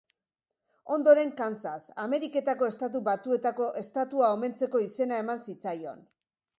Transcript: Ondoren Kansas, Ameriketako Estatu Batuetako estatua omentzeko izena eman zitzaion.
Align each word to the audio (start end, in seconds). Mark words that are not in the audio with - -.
Ondoren 0.95 1.33
Kansas, 1.41 1.91
Ameriketako 2.07 2.71
Estatu 2.73 3.03
Batuetako 3.11 3.71
estatua 3.85 4.35
omentzeko 4.41 4.85
izena 4.91 5.25
eman 5.27 5.49
zitzaion. 5.51 6.07